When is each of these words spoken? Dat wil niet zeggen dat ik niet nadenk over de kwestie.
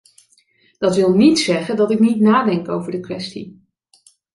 Dat 0.77 0.95
wil 0.95 1.13
niet 1.13 1.39
zeggen 1.39 1.75
dat 1.75 1.91
ik 1.91 1.99
niet 1.99 2.19
nadenk 2.19 2.69
over 2.69 2.91
de 2.91 2.99
kwestie. 2.99 3.67